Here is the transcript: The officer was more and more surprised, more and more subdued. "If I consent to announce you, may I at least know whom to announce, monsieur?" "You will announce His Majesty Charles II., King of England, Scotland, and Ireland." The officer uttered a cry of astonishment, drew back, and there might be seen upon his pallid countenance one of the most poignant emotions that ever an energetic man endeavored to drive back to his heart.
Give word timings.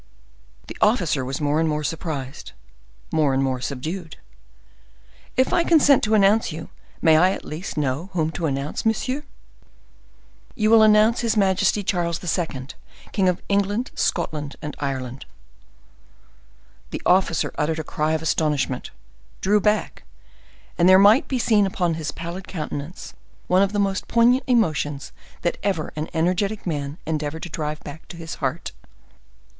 The 0.65 0.79
officer 0.81 1.23
was 1.23 1.39
more 1.39 1.59
and 1.59 1.69
more 1.69 1.83
surprised, 1.83 2.53
more 3.11 3.35
and 3.35 3.43
more 3.43 3.61
subdued. 3.61 4.17
"If 5.37 5.53
I 5.53 5.63
consent 5.63 6.03
to 6.05 6.15
announce 6.15 6.51
you, 6.51 6.71
may 7.03 7.17
I 7.17 7.29
at 7.33 7.45
least 7.45 7.77
know 7.77 8.09
whom 8.13 8.31
to 8.31 8.47
announce, 8.47 8.83
monsieur?" 8.83 9.21
"You 10.55 10.71
will 10.71 10.81
announce 10.81 11.19
His 11.19 11.37
Majesty 11.37 11.83
Charles 11.83 12.17
II., 12.23 12.69
King 13.11 13.29
of 13.29 13.43
England, 13.47 13.91
Scotland, 13.93 14.55
and 14.59 14.75
Ireland." 14.79 15.27
The 16.89 17.03
officer 17.05 17.53
uttered 17.55 17.77
a 17.77 17.83
cry 17.83 18.13
of 18.13 18.23
astonishment, 18.23 18.89
drew 19.39 19.59
back, 19.61 20.01
and 20.79 20.89
there 20.89 20.97
might 20.97 21.27
be 21.27 21.37
seen 21.37 21.67
upon 21.67 21.93
his 21.93 22.11
pallid 22.11 22.47
countenance 22.47 23.13
one 23.45 23.61
of 23.61 23.71
the 23.71 23.77
most 23.77 24.07
poignant 24.07 24.45
emotions 24.47 25.11
that 25.43 25.59
ever 25.61 25.93
an 25.95 26.09
energetic 26.11 26.65
man 26.65 26.97
endeavored 27.05 27.43
to 27.43 27.49
drive 27.49 27.81
back 27.83 28.07
to 28.07 28.17
his 28.17 28.33
heart. 28.41 28.71